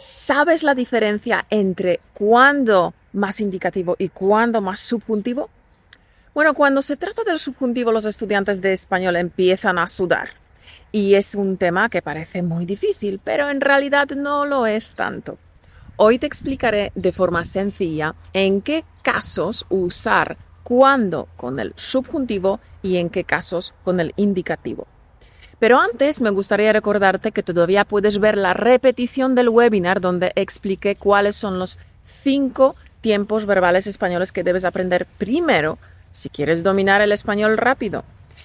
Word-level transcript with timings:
¿Sabes 0.00 0.62
la 0.62 0.74
diferencia 0.74 1.44
entre 1.50 2.00
cuándo 2.14 2.94
más 3.12 3.38
indicativo 3.38 3.96
y 3.98 4.08
cuándo 4.08 4.62
más 4.62 4.80
subjuntivo? 4.80 5.50
Bueno, 6.32 6.54
cuando 6.54 6.80
se 6.80 6.96
trata 6.96 7.22
del 7.22 7.38
subjuntivo, 7.38 7.92
los 7.92 8.06
estudiantes 8.06 8.62
de 8.62 8.72
español 8.72 9.16
empiezan 9.16 9.78
a 9.78 9.86
sudar. 9.86 10.30
Y 10.90 11.16
es 11.16 11.34
un 11.34 11.58
tema 11.58 11.90
que 11.90 12.00
parece 12.00 12.40
muy 12.40 12.64
difícil, 12.64 13.20
pero 13.22 13.50
en 13.50 13.60
realidad 13.60 14.08
no 14.16 14.46
lo 14.46 14.64
es 14.64 14.92
tanto. 14.92 15.36
Hoy 15.96 16.18
te 16.18 16.26
explicaré 16.26 16.92
de 16.94 17.12
forma 17.12 17.44
sencilla 17.44 18.14
en 18.32 18.62
qué 18.62 18.86
casos 19.02 19.66
usar 19.68 20.38
cuándo 20.62 21.28
con 21.36 21.60
el 21.60 21.74
subjuntivo 21.76 22.58
y 22.80 22.96
en 22.96 23.10
qué 23.10 23.24
casos 23.24 23.74
con 23.84 24.00
el 24.00 24.14
indicativo. 24.16 24.86
Pero 25.60 25.78
antes 25.78 26.22
me 26.22 26.30
gustaría 26.30 26.72
recordarte 26.72 27.32
que 27.32 27.42
todavía 27.42 27.84
puedes 27.84 28.18
ver 28.18 28.38
la 28.38 28.54
repetición 28.54 29.34
del 29.34 29.50
webinar 29.50 30.00
donde 30.00 30.32
expliqué 30.34 30.96
cuáles 30.96 31.36
son 31.36 31.58
los 31.58 31.78
cinco 32.04 32.76
tiempos 33.02 33.44
verbales 33.44 33.86
españoles 33.86 34.32
que 34.32 34.42
debes 34.42 34.64
aprender 34.64 35.06
primero 35.18 35.78
si 36.12 36.30
quieres 36.30 36.62
dominar 36.62 37.02
el 37.02 37.12
español 37.12 37.58
rápido. 37.58 38.04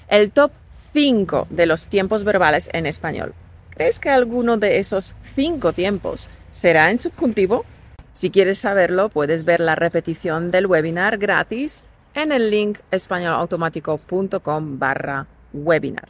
El 0.09 0.31
top 0.31 0.51
5 0.91 1.47
de 1.49 1.65
los 1.65 1.87
tiempos 1.87 2.25
verbales 2.25 2.69
en 2.73 2.85
español. 2.85 3.33
¿Crees 3.69 4.01
que 4.01 4.09
alguno 4.09 4.57
de 4.57 4.79
esos 4.79 5.15
cinco 5.35 5.71
tiempos 5.71 6.29
será 6.51 6.91
en 6.91 6.99
subjuntivo? 6.99 7.63
Si 8.11 8.29
quieres 8.29 8.59
saberlo, 8.59 9.07
puedes 9.07 9.45
ver 9.45 9.61
la 9.61 9.75
repetición 9.75 10.51
del 10.51 10.67
webinar 10.67 11.17
gratis 11.17 11.85
en 12.13 12.33
el 12.33 12.51
link 12.51 12.79
españolautomático.com 12.91 14.79
barra 14.79 15.27
webinar. 15.53 16.09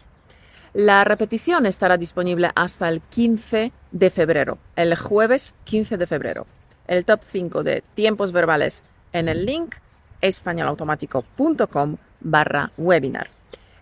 La 0.75 1.05
repetición 1.05 1.65
estará 1.65 1.95
disponible 1.95 2.51
hasta 2.53 2.89
el 2.89 2.99
15 2.99 3.71
de 3.93 4.09
febrero, 4.09 4.57
el 4.75 4.97
jueves 4.97 5.55
15 5.63 5.95
de 5.95 6.05
febrero. 6.05 6.47
El 6.85 7.05
top 7.05 7.21
5 7.25 7.63
de 7.63 7.81
tiempos 7.93 8.33
verbales 8.33 8.83
en 9.13 9.29
el 9.29 9.45
link 9.45 9.75
españolautomático.com 10.19 11.95
barra 12.19 12.73
webinar. 12.77 13.29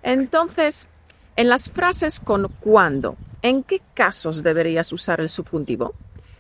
Entonces, 0.04 0.88
en 1.36 1.50
las 1.50 1.72
frases 1.72 2.20
con 2.20 2.48
cuándo, 2.60 3.18
¿en 3.42 3.64
qué 3.64 3.82
casos 3.96 4.44
deberías 4.44 4.94
usar 4.94 5.20
el 5.20 5.30
subjuntivo? 5.30 5.96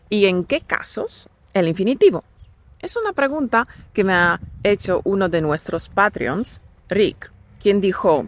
¿Y 0.07 0.27
en 0.27 0.43
qué 0.43 0.61
casos 0.61 1.29
el 1.55 1.67
infinitivo? 1.67 2.23
Es 2.79 2.95
una 2.95 3.13
pregunta 3.13 3.67
que 3.91 4.03
me 4.03 4.13
ha 4.13 4.39
hecho 4.61 5.01
uno 5.03 5.29
de 5.29 5.41
nuestros 5.41 5.89
Patreons, 5.89 6.61
Rick, 6.89 7.31
quien 7.59 7.81
dijo, 7.81 8.27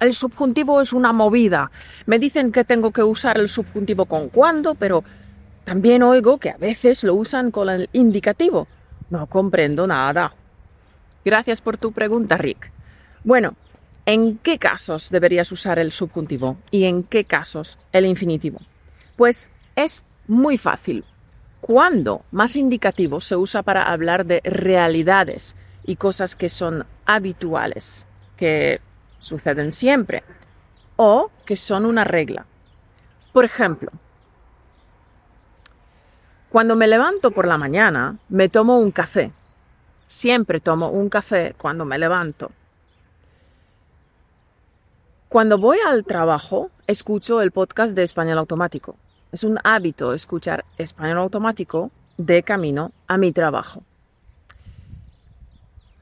el 0.00 0.14
subjuntivo 0.14 0.80
es 0.80 0.92
una 0.92 1.12
movida. 1.12 1.70
Me 2.06 2.18
dicen 2.18 2.52
que 2.52 2.64
tengo 2.64 2.92
que 2.92 3.02
usar 3.02 3.38
el 3.38 3.48
subjuntivo 3.48 4.06
con 4.06 4.28
cuándo, 4.28 4.74
pero 4.74 5.04
también 5.64 6.02
oigo 6.02 6.38
que 6.38 6.50
a 6.50 6.56
veces 6.56 7.04
lo 7.04 7.14
usan 7.14 7.50
con 7.50 7.68
el 7.68 7.88
indicativo. 7.92 8.68
No 9.10 9.26
comprendo 9.26 9.86
nada. 9.86 10.34
Gracias 11.24 11.60
por 11.60 11.76
tu 11.76 11.92
pregunta, 11.92 12.36
Rick. 12.36 12.70
Bueno, 13.24 13.54
¿en 14.06 14.38
qué 14.38 14.58
casos 14.58 15.10
deberías 15.10 15.50
usar 15.52 15.78
el 15.78 15.92
subjuntivo 15.92 16.56
y 16.70 16.84
en 16.84 17.02
qué 17.02 17.24
casos 17.24 17.78
el 17.92 18.06
infinitivo? 18.06 18.60
Pues 19.16 19.50
es 19.76 20.02
muy 20.26 20.58
fácil. 20.58 21.04
Cuando 21.60 22.22
más 22.30 22.54
indicativo 22.54 23.20
se 23.20 23.36
usa 23.36 23.62
para 23.62 23.82
hablar 23.82 24.24
de 24.24 24.40
realidades 24.44 25.56
y 25.84 25.96
cosas 25.96 26.36
que 26.36 26.48
son 26.48 26.86
habituales, 27.04 28.06
que 28.36 28.80
suceden 29.18 29.72
siempre 29.72 30.22
o 30.96 31.30
que 31.44 31.56
son 31.56 31.84
una 31.84 32.04
regla. 32.04 32.46
Por 33.32 33.44
ejemplo, 33.44 33.90
cuando 36.50 36.76
me 36.76 36.88
levanto 36.88 37.30
por 37.30 37.46
la 37.46 37.58
mañana, 37.58 38.16
me 38.28 38.48
tomo 38.48 38.78
un 38.78 38.90
café. 38.90 39.32
Siempre 40.06 40.60
tomo 40.60 40.88
un 40.90 41.08
café 41.08 41.54
cuando 41.58 41.84
me 41.84 41.98
levanto. 41.98 42.50
Cuando 45.28 45.58
voy 45.58 45.76
al 45.86 46.04
trabajo, 46.04 46.70
escucho 46.86 47.42
el 47.42 47.52
podcast 47.52 47.94
de 47.94 48.02
Español 48.02 48.38
Automático. 48.38 48.96
Es 49.30 49.44
un 49.44 49.58
hábito 49.62 50.14
escuchar 50.14 50.64
Español 50.78 51.18
Automático 51.18 51.90
de 52.16 52.42
camino 52.42 52.92
a 53.06 53.18
mi 53.18 53.30
trabajo. 53.32 53.82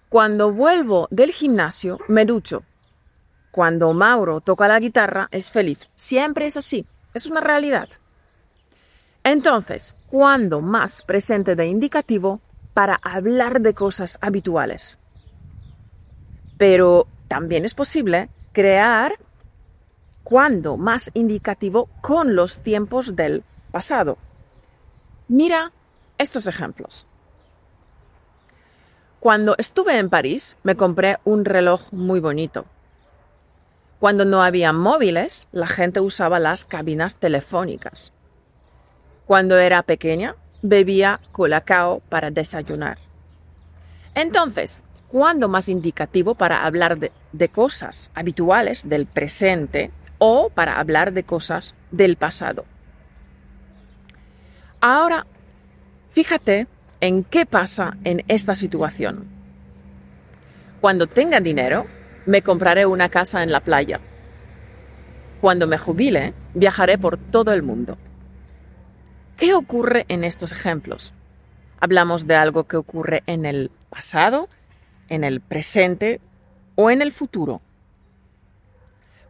Cuando 0.09 0.53
vuelvo 0.53 1.09
del 1.11 1.33
gimnasio, 1.33 1.99
me 2.07 2.25
ducho 2.25 2.63
cuando 3.57 3.95
Mauro 3.95 4.43
toca 4.43 4.69
la 4.69 4.79
guitarra 4.79 5.29
es 5.31 5.51
feliz. 5.51 5.79
Siempre 5.95 6.45
es 6.45 6.59
así. 6.59 6.85
Es 7.15 7.25
una 7.25 7.41
realidad. 7.41 7.89
Entonces, 9.25 9.97
¿cuándo 10.09 10.61
más 10.61 11.03
presente 11.03 11.57
de 11.57 11.65
indicativo 11.65 12.43
para 12.75 13.01
hablar 13.03 13.63
de 13.63 13.73
cosas 13.73 14.19
habituales? 14.21 14.99
Pero 16.59 17.09
también 17.29 17.65
es 17.65 17.73
posible 17.73 18.29
crear 18.53 19.15
cuando 20.23 20.77
más 20.77 21.11
indicativo 21.15 21.89
con 22.03 22.37
los 22.37 22.59
tiempos 22.59 23.17
del 23.17 23.43
pasado. 23.73 24.19
Mira 25.29 25.73
estos 26.19 26.47
ejemplos. 26.47 27.07
Cuando 29.19 29.55
estuve 29.57 29.99
en 29.99 30.11
París 30.11 30.59
me 30.63 30.77
compré 30.77 31.17
un 31.25 31.47
reloj 31.47 31.91
muy 31.91 32.21
bonito. 32.21 32.67
Cuando 33.99 34.25
no 34.27 34.43
había 34.43 34.73
móviles, 34.73 35.49
la 35.53 35.67
gente 35.67 36.01
usaba 36.01 36.39
las 36.39 36.65
cabinas 36.65 37.17
telefónicas. 37.17 38.13
Cuando 39.25 39.59
era 39.59 39.83
pequeña, 39.83 40.37
bebía 40.63 41.21
colacao 41.33 42.01
para 42.09 42.31
desayunar. 42.31 42.99
Entonces, 44.15 44.83
¿cuándo 45.09 45.49
más 45.49 45.69
indicativo 45.69 46.35
para 46.35 46.65
hablar 46.65 46.99
de, 46.99 47.11
de, 47.33 47.49
cosas 47.49 48.11
habituales 48.15 48.89
del 48.89 49.07
presente 49.07 49.91
o 50.19 50.51
para 50.51 50.79
hablar 50.79 51.13
de 51.13 51.25
cosas 51.25 51.75
del 51.91 52.17
pasado? 52.17 52.67
Ahora, 54.81 55.27
fíjate 56.11 56.67
en 57.01 57.25
qué 57.25 57.47
pasa 57.47 57.97
en 58.05 58.25
esta 58.29 58.55
situación. 58.55 59.27
Cuando 60.81 61.07
tenga 61.07 61.41
dinero, 61.41 61.87
me 62.27 62.43
compraré 62.43 62.87
una 62.87 63.09
casa 63.09 63.43
en 63.43 63.53
la 63.53 63.61
playa. 63.61 64.01
Cuando 65.41 65.67
me 65.67 65.79
jubile, 65.79 66.35
viajaré 66.55 66.99
por 66.99 67.17
todo 67.17 67.53
el 67.53 67.63
mundo. 67.63 67.97
¿Qué 69.37 69.55
ocurre 69.55 70.05
en 70.09 70.25
estos 70.25 70.53
ejemplos? 70.53 71.13
Hablamos 71.79 72.27
de 72.27 72.35
algo 72.35 72.65
que 72.65 72.77
ocurre 72.77 73.23
en 73.27 73.47
el 73.47 73.71
pasado, 73.91 74.49
en 75.09 75.25
el 75.25 75.41
presente 75.41 76.21
o 76.75 76.91
en 76.91 77.01
el 77.01 77.13
futuro. 77.13 77.61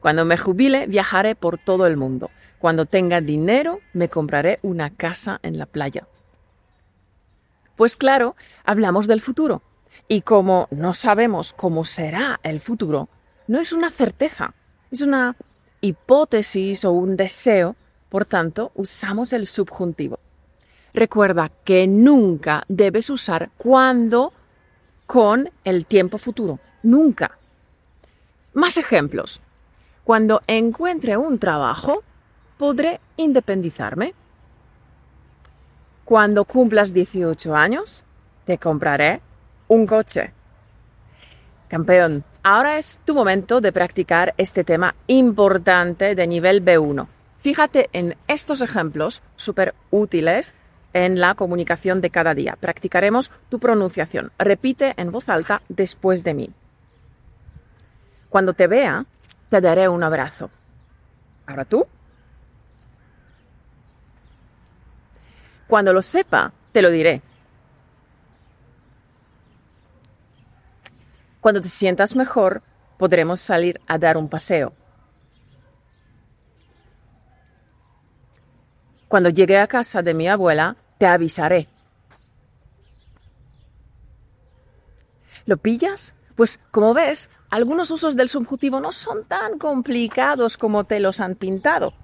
Cuando 0.00 0.24
me 0.24 0.38
jubile, 0.38 0.86
viajaré 0.86 1.34
por 1.34 1.58
todo 1.58 1.86
el 1.86 1.96
mundo. 1.96 2.30
Cuando 2.58 2.86
tenga 2.86 3.20
dinero, 3.20 3.80
me 3.92 4.08
compraré 4.08 4.58
una 4.62 4.90
casa 4.90 5.40
en 5.42 5.58
la 5.58 5.66
playa. 5.66 6.06
Pues 7.74 7.96
claro, 7.96 8.36
hablamos 8.64 9.06
del 9.06 9.20
futuro. 9.20 9.62
Y 10.08 10.20
como 10.22 10.68
no 10.70 10.94
sabemos 10.94 11.52
cómo 11.52 11.84
será 11.84 12.40
el 12.42 12.60
futuro, 12.60 13.08
no 13.48 13.60
es 13.60 13.72
una 13.72 13.90
certeza, 13.90 14.54
es 14.90 15.00
una 15.00 15.36
hipótesis 15.80 16.84
o 16.84 16.92
un 16.92 17.16
deseo, 17.16 17.76
por 18.08 18.24
tanto, 18.24 18.72
usamos 18.74 19.32
el 19.32 19.46
subjuntivo. 19.46 20.18
Recuerda 20.94 21.50
que 21.64 21.86
nunca 21.86 22.64
debes 22.68 23.10
usar 23.10 23.50
cuando 23.58 24.32
con 25.06 25.50
el 25.64 25.86
tiempo 25.86 26.18
futuro, 26.18 26.58
nunca. 26.82 27.38
Más 28.54 28.76
ejemplos. 28.76 29.40
Cuando 30.04 30.40
encuentre 30.46 31.16
un 31.16 31.38
trabajo, 31.38 32.02
podré 32.58 33.00
independizarme. 33.16 34.14
Cuando 36.04 36.44
cumplas 36.44 36.92
18 36.92 37.54
años, 37.54 38.04
te 38.44 38.58
compraré 38.58 39.20
un 39.68 39.86
coche. 39.86 40.32
Campeón, 41.68 42.24
ahora 42.42 42.78
es 42.78 43.00
tu 43.04 43.14
momento 43.14 43.60
de 43.60 43.72
practicar 43.72 44.34
este 44.36 44.62
tema 44.64 44.94
importante 45.08 46.14
de 46.14 46.26
nivel 46.26 46.64
B1. 46.64 47.08
Fíjate 47.40 47.90
en 47.92 48.16
estos 48.28 48.60
ejemplos 48.60 49.22
súper 49.36 49.74
útiles 49.90 50.54
en 50.92 51.20
la 51.20 51.34
comunicación 51.34 52.00
de 52.00 52.10
cada 52.10 52.34
día. 52.34 52.56
Practicaremos 52.58 53.30
tu 53.48 53.58
pronunciación. 53.58 54.32
Repite 54.38 54.94
en 54.96 55.10
voz 55.10 55.28
alta 55.28 55.60
después 55.68 56.24
de 56.24 56.34
mí. 56.34 56.50
Cuando 58.28 58.54
te 58.54 58.66
vea, 58.66 59.04
te 59.48 59.60
daré 59.60 59.88
un 59.88 60.02
abrazo. 60.02 60.50
Ahora 61.46 61.64
tú. 61.64 61.86
Cuando 65.66 65.92
lo 65.92 66.02
sepa, 66.02 66.52
te 66.72 66.82
lo 66.82 66.90
diré. 66.90 67.22
Cuando 71.46 71.60
te 71.60 71.68
sientas 71.68 72.16
mejor, 72.16 72.60
podremos 72.98 73.40
salir 73.40 73.80
a 73.86 73.98
dar 73.98 74.16
un 74.16 74.28
paseo. 74.28 74.72
Cuando 79.06 79.28
llegue 79.28 79.56
a 79.56 79.68
casa 79.68 80.02
de 80.02 80.12
mi 80.12 80.26
abuela, 80.26 80.74
te 80.98 81.06
avisaré. 81.06 81.68
¿Lo 85.44 85.56
pillas? 85.56 86.16
Pues 86.34 86.58
como 86.72 86.94
ves, 86.94 87.30
algunos 87.48 87.92
usos 87.92 88.16
del 88.16 88.28
subjuntivo 88.28 88.80
no 88.80 88.90
son 88.90 89.22
tan 89.22 89.56
complicados 89.56 90.56
como 90.56 90.82
te 90.82 90.98
los 90.98 91.20
han 91.20 91.36
pintado. 91.36 91.94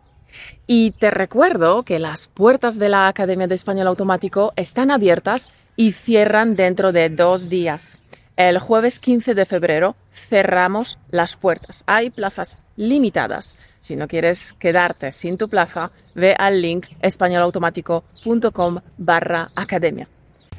Y 0.68 0.92
te 0.92 1.10
recuerdo 1.10 1.82
que 1.82 1.98
las 1.98 2.28
puertas 2.28 2.78
de 2.78 2.90
la 2.90 3.08
Academia 3.08 3.48
de 3.48 3.56
Español 3.56 3.88
Automático 3.88 4.52
están 4.54 4.92
abiertas 4.92 5.52
y 5.74 5.90
cierran 5.90 6.54
dentro 6.54 6.92
de 6.92 7.08
dos 7.08 7.48
días. 7.48 7.98
El 8.36 8.58
jueves 8.58 8.98
15 8.98 9.34
de 9.34 9.44
febrero 9.44 9.94
cerramos 10.10 10.98
las 11.10 11.36
puertas. 11.36 11.84
Hay 11.86 12.08
plazas 12.08 12.58
limitadas. 12.76 13.58
Si 13.80 13.94
no 13.94 14.08
quieres 14.08 14.54
quedarte 14.54 15.12
sin 15.12 15.36
tu 15.36 15.50
plaza, 15.50 15.90
ve 16.14 16.34
al 16.38 16.62
link 16.62 16.86
españolautomático.com 17.02 18.80
barra 18.96 19.48
academia. 19.54 20.08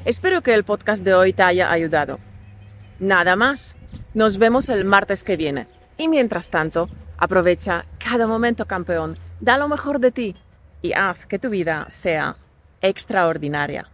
Espero 0.06 0.42
que 0.42 0.54
el 0.54 0.64
podcast 0.64 1.04
de 1.04 1.16
hoy 1.16 1.34
te 1.34 1.42
haya 1.42 1.72
ayudado. 1.72 2.20
Nada 3.00 3.36
más. 3.36 3.76
Nos 4.14 4.38
vemos 4.38 4.70
el 4.70 4.86
martes 4.86 5.24
que 5.24 5.38
viene. 5.38 5.68
Y 5.98 6.08
mientras 6.08 6.50
tanto, 6.52 6.88
aprovecha 7.18 7.86
cada 7.98 8.28
momento 8.28 8.68
campeón, 8.68 9.18
da 9.40 9.58
lo 9.58 9.68
mejor 9.68 10.00
de 10.00 10.12
ti 10.12 10.36
y 10.84 10.94
haz 10.94 11.26
que 11.26 11.40
tu 11.40 11.50
vida 11.50 11.88
sea 11.90 12.36
extraordinaria. 12.82 13.90